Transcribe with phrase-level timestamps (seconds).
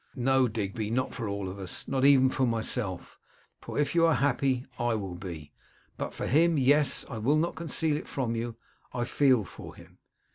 [0.15, 3.19] 'No, Digby; not for all of us; not even for myself;
[3.59, 5.51] for if you are happy I will be.
[5.95, 7.05] But for him, yes!
[7.07, 8.55] I will not conceal it from you,
[8.93, 9.99] I feel for him.